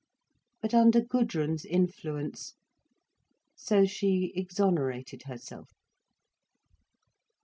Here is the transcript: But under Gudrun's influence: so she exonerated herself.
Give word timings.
But 0.63 0.73
under 0.73 0.99
Gudrun's 0.99 1.63
influence: 1.63 2.55
so 3.55 3.85
she 3.85 4.33
exonerated 4.35 5.21
herself. 5.27 5.69